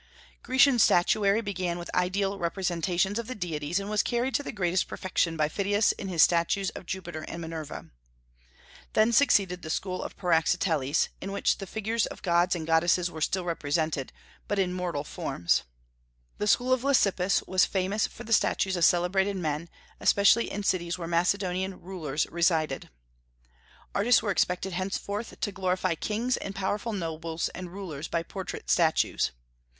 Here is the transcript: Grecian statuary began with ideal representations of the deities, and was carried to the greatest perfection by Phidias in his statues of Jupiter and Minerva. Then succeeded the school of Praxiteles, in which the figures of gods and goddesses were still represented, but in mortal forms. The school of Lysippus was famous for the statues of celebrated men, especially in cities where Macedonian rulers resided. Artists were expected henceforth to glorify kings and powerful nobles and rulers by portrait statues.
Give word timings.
Grecian 0.41 0.79
statuary 0.79 1.41
began 1.41 1.77
with 1.77 1.93
ideal 1.93 2.39
representations 2.39 3.19
of 3.19 3.27
the 3.27 3.35
deities, 3.35 3.79
and 3.79 3.87
was 3.87 4.01
carried 4.01 4.33
to 4.33 4.41
the 4.41 4.51
greatest 4.51 4.87
perfection 4.87 5.37
by 5.37 5.47
Phidias 5.47 5.91
in 5.91 6.07
his 6.07 6.23
statues 6.23 6.71
of 6.71 6.87
Jupiter 6.87 7.21
and 7.27 7.39
Minerva. 7.39 7.91
Then 8.93 9.13
succeeded 9.13 9.61
the 9.61 9.69
school 9.69 10.01
of 10.01 10.17
Praxiteles, 10.17 11.09
in 11.21 11.31
which 11.31 11.59
the 11.59 11.67
figures 11.67 12.07
of 12.07 12.23
gods 12.23 12.55
and 12.55 12.65
goddesses 12.65 13.11
were 13.11 13.21
still 13.21 13.45
represented, 13.45 14.11
but 14.47 14.57
in 14.57 14.73
mortal 14.73 15.03
forms. 15.03 15.65
The 16.39 16.47
school 16.47 16.73
of 16.73 16.83
Lysippus 16.83 17.43
was 17.45 17.65
famous 17.65 18.07
for 18.07 18.23
the 18.23 18.33
statues 18.33 18.75
of 18.75 18.83
celebrated 18.85 19.35
men, 19.37 19.69
especially 19.99 20.49
in 20.49 20.63
cities 20.63 20.97
where 20.97 21.07
Macedonian 21.07 21.79
rulers 21.79 22.25
resided. 22.31 22.89
Artists 23.93 24.23
were 24.23 24.31
expected 24.31 24.73
henceforth 24.73 25.39
to 25.39 25.51
glorify 25.51 25.93
kings 25.93 26.37
and 26.37 26.55
powerful 26.55 26.91
nobles 26.91 27.49
and 27.49 27.71
rulers 27.71 28.07
by 28.07 28.23
portrait 28.23 28.67
statues. 28.67 29.29